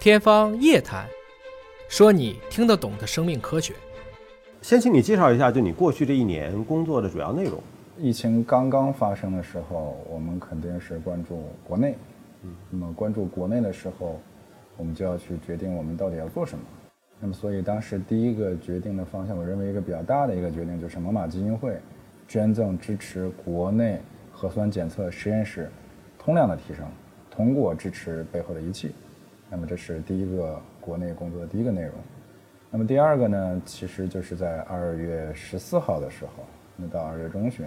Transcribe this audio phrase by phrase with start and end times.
[0.00, 1.04] 天方夜谭，
[1.86, 3.74] 说你听得懂的生命科学。
[4.62, 7.62] 先请你介绍一下，就你过去这一年工作的主要内容。
[7.98, 11.94] 疫情刚刚发生的时候，我们肯定是关注国内。
[12.44, 14.18] 嗯，那么关注国内的时候，
[14.78, 16.64] 我们就要去决定我们到底要做什么。
[17.20, 21.76] 那么，所以当时第一个决定的方向，我认为一个比较大的一个决定就是猛犸基金会
[22.26, 24.00] 捐赠支持国内
[24.32, 25.70] 核酸检测实验室
[26.18, 26.86] 通量的提升，
[27.30, 28.92] 通过支持背后的仪器。
[29.50, 31.92] 那么这是第一个国内工作的第一个内容。
[32.70, 36.44] 那么第二个呢，其实就是在二月十四号的时候，
[36.76, 37.66] 那到二月中旬，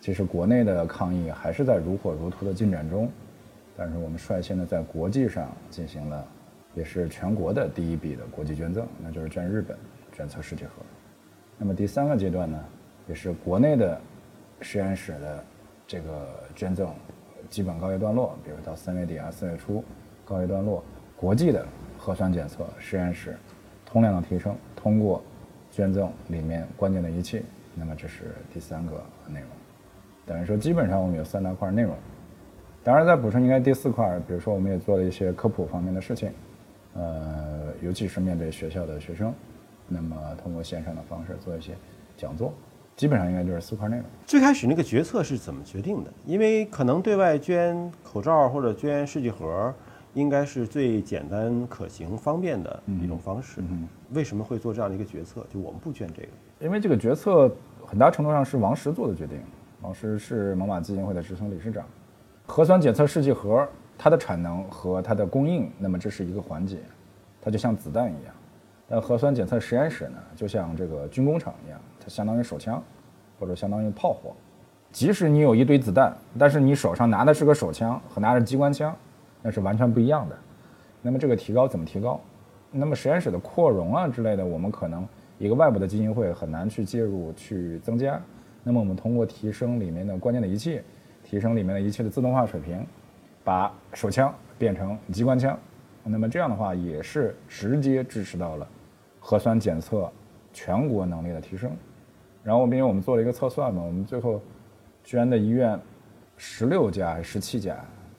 [0.00, 3.10] 其实国内的抗疫还是在如火如荼的进展中，
[3.76, 6.26] 但是我们率先的在国际上进行了。
[6.74, 9.76] 也是全国的第一笔的国际捐赠，那就是捐日本
[10.12, 10.70] 捐测试剂盒。
[11.56, 12.62] 那么第三个阶段呢，
[13.08, 14.00] 也是国内的
[14.60, 15.44] 实验室的
[15.88, 16.94] 这个捐赠
[17.50, 19.82] 基本告一段落，比如到三月底啊四月初
[20.24, 20.84] 告一段落。
[21.20, 21.66] 国际的
[21.98, 23.36] 核酸检测实验室
[23.84, 25.20] 通量的提升，通过
[25.68, 27.42] 捐赠里面关键的仪器，
[27.74, 29.48] 那么这是第三个内容。
[30.24, 31.92] 等于说基本上我们有三大块内容。
[32.84, 36.30] 当然再补充应该第四块，比如说我们也做了一些科普方面的事情。
[36.94, 39.34] 呃，尤其是面对学校的学生，
[39.88, 41.72] 那么通过线上的方式做一些
[42.16, 42.54] 讲座，
[42.96, 44.04] 基本上应该就是四块内容。
[44.24, 46.12] 最开始那个决策是怎么决定的？
[46.24, 49.74] 因为可能对外捐口罩或者捐试剂盒，
[50.18, 53.62] 应该是最简单、可行、方便的一种方式。
[54.10, 55.46] 为什么会做这样的一个决策？
[55.48, 56.28] 就我们不捐这个？
[56.58, 57.48] 因为这个决策
[57.86, 59.38] 很大程度上是王石做的决定。
[59.80, 61.84] 王石是猛犸基金会的执行理事长，
[62.46, 63.66] 核酸检测试剂盒。
[64.00, 66.78] 它的产能和它的供应，那么这是一个环节，
[67.42, 68.34] 它就像子弹一样。
[68.88, 72.80] 但核酸检测实验室呢，就像这个军工厂一样，它相当于手枪，
[73.40, 74.32] 或者相当于炮火。
[74.92, 78.94] 即使你有一堆子弹，但是你手上拿的是个手枪和拿着机关枪，
[79.42, 80.36] 那是完全不一样的。
[81.02, 82.20] 那么这个提高怎么提高？
[82.70, 85.06] 那么实验室的扩容啊之类的，我们可能
[85.38, 88.20] 一个外部的基金会很难去介入去增加。
[88.62, 90.80] 那么我们通过提升里面的关键的仪器，
[91.22, 92.86] 提升里面的仪器的自动化水平。
[93.44, 95.58] 把手枪变成机关枪，
[96.04, 98.68] 那么这样的话也是直接支持到了
[99.18, 100.12] 核酸检测
[100.52, 101.70] 全国能力的提升。
[102.44, 104.38] 然后，因为我们做了一个测算嘛，我们最后
[105.02, 105.80] 捐的医院
[106.36, 107.74] 十六家还是十七家？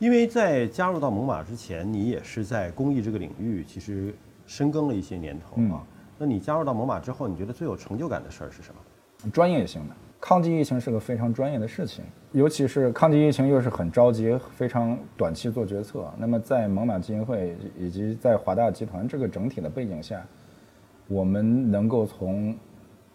[0.00, 4.14] 因为在加入到猛犸之前，你也是在公益这个领域其实
[4.46, 5.86] 深耕了一些年头啊。
[6.18, 9.30] 那你加入到猛犸之后，你觉得最有成就感的事儿是什么？
[9.30, 9.94] 专业性的。
[10.18, 12.02] 抗击疫情是个非常专业的事情，
[12.32, 16.10] 尤其是抗击疫情又是很着急、非常短期做决策。
[16.16, 20.26] 那么在猛犸基金会以及在华大集团这个整体的背景下，
[21.08, 22.56] 我们能够从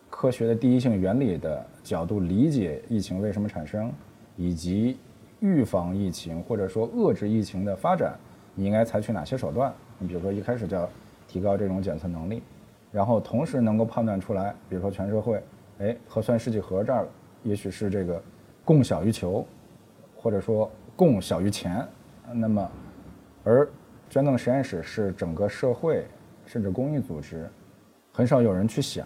[0.08, 3.92] 科学的第一性原理的角度理解疫情为什么产生，
[4.36, 4.98] 以及
[5.40, 8.18] 预防疫情或者说遏制疫情的发展，
[8.54, 9.74] 你应该采取哪些手段？
[10.00, 10.90] 你比如说一开始就要
[11.28, 12.42] 提高这种检测能力，
[12.92, 15.42] 然后同时能够判断出来，比如说全社会。
[15.80, 17.06] 哎，核酸试剂盒这儿，
[17.44, 18.24] 也许是这个
[18.64, 19.46] 供小于求，
[20.16, 21.86] 或者说供小于钱。
[22.32, 22.72] 那么，
[23.44, 23.68] 而
[24.10, 26.06] 捐赠实验室是整个社会
[26.46, 27.50] 甚至公益组织
[28.14, 29.06] 很少有人去想，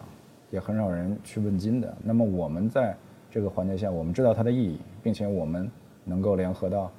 [0.51, 1.97] 也很少人去问津的。
[2.03, 2.95] 那么我们在
[3.31, 5.68] 这个环节下，我们知道它的意义，并且我们
[6.09, 6.91] 能够联合到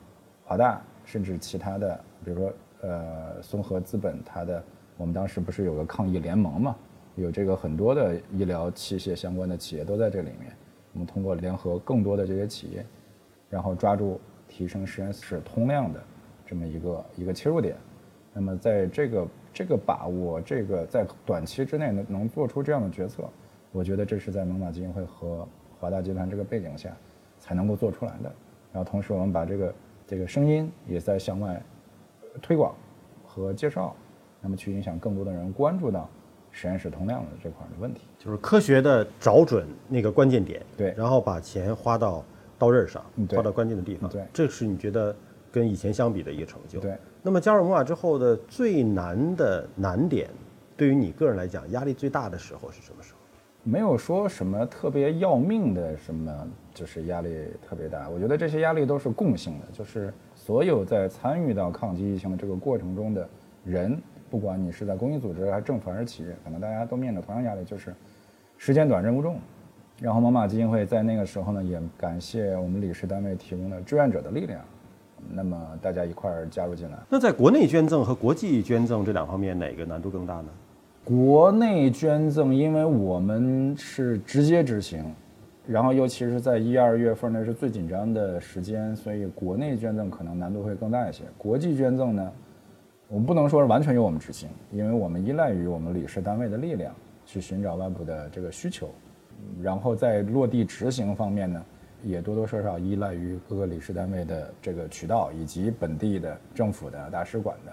[0.45, 4.63] 华大，甚至其他的，比如说呃松禾资本，它的
[4.97, 6.77] 我们当时不是有个抗疫联盟嘛？
[7.17, 10.55] 有这个很多的医疗器械相关的企业都在这里面，
[10.93, 12.87] 我们通过联合更多的这些企业，
[13.51, 16.01] 然后抓住提升实验室通量的
[16.47, 17.77] 这么一个一个切入点，
[18.33, 23.25] 那么在这个这个把握这个在短期之内能能做出这样的决策，
[23.73, 25.47] 我觉得这是在猛犸基金会和
[25.79, 26.97] 华大集团这个背景下
[27.39, 28.33] 才能够做出来的。
[28.73, 29.75] 然后同时我们把这个
[30.07, 31.63] 这个声音也在向外
[32.43, 32.75] 推广
[33.25, 33.95] 和介绍，
[34.41, 36.09] 那么去影响更多的人关注到。
[36.53, 42.25] 实验室通量的这块的问题，就是科学的找准那个关键点，对，然后把钱花到
[42.59, 43.01] 刀刃上，
[43.31, 45.15] 花到关键的地方，对，这是你觉得
[45.53, 46.81] 跟以前相比的一个成就。
[46.81, 50.29] 对，那么加入摩瓦之后的最难的难点，
[50.77, 53.20] 对于你个人来讲，压力最大的时候是什么时候？
[53.63, 57.29] 没有说什么特别要命的什么，就是压力
[57.69, 58.09] 特别大。
[58.09, 63.29] 我觉得这些压力都是共性的，就是所有在参与到抗击疫情的这个过程中的
[63.65, 64.01] 人。
[64.31, 67.93] 不管你是在公益组织还是政府还是企业，可能大家都面临同样压力，就是
[68.57, 69.39] 时间短、任务重。
[70.01, 74.63] 然后猛犸基金会在那个时候呢，也感谢我们理事单位提供的志愿者的力量，
[75.31, 76.97] 那么大家一块儿加入进来。
[77.09, 80.49] 那在国内捐赠和国际捐赠这两方面，哪个难度更大呢？
[81.11, 85.05] 国内捐赠，因为我们是直接执行，
[85.67, 91.25] 然后尤其是在一二月份那是最紧张的时间，所以国内捐赠可能难度会更大一些。
[91.37, 92.31] 国际捐赠呢？
[93.09, 96.95] 我们不能说是完全由我们执行，因为我们依赖于我们理事单位的力量
[97.27, 98.89] 去寻找外部的这个需求，
[99.61, 101.61] 然后在落地执行方面呢，
[102.05, 107.73] 也多多少少依赖于各个理事单位的这个渠道以及本地的政府的大使馆的，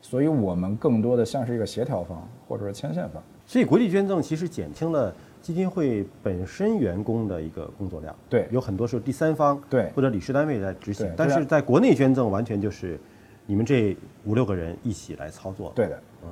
[0.00, 3.22] 所以我们更多的像是一个协调方或者说牵线方。
[3.46, 8.14] 所以国际捐赠其实减轻了基金会本身员工的一个工作量。
[8.28, 12.98] 对有很多是第三方对或者理事单位来执行对，但是在国内捐赠完全就是
[13.46, 15.72] 你们这五六个人一起来操作。
[15.74, 16.28] 对的，嗯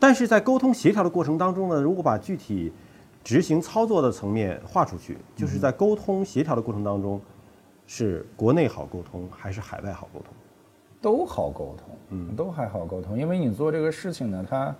[0.00, 2.72] 但是在沟通协调的过程当中呢，如果把具体
[3.24, 7.20] 执行操作的层面划出去，就是在沟通协调的过程当中，
[7.86, 10.32] 是国内好沟通还是海外好沟通？
[11.00, 14.74] 都好沟通，嗯，都还好沟通，因为你做这个事情呢，它，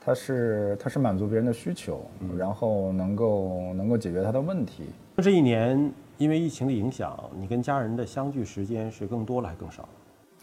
[0.00, 2.00] 它是它是满足别人的需求，
[2.36, 4.84] 然后能够能够解决他的问题。
[5.18, 9.88] 这一年因为疫情的影响，你跟家人的相聚时间是更多了还是更少了？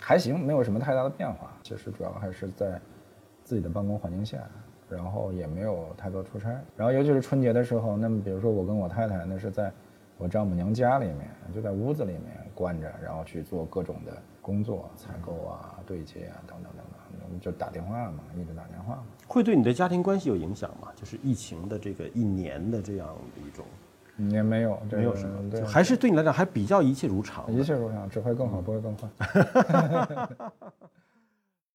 [0.02, 1.52] 还行，没有什么太大的变化。
[1.62, 2.80] 其实主要还是在
[3.44, 4.38] 自己的办公环境下，
[4.90, 6.50] 然后也没有太多出差。
[6.76, 9.72] 然后尤其是春节的时候，那么比如说我跟我太太，那是在
[10.18, 12.24] 我丈母娘家里面，就在屋子里面
[12.56, 14.12] 关着，然后去做各种的
[14.42, 19.04] 工作，采购啊、对接啊等等等等，我们就打电话嘛，一直打电话嘛。
[19.27, 20.89] 会对你的家庭关系有影响吗？
[20.95, 23.65] 就是疫情的这个一年的这样一种，
[24.30, 27.51] 也没有，没有什么，对，还是对你来讲还比较一切如常。
[27.51, 29.10] 一切如常，只会更好，不会更坏。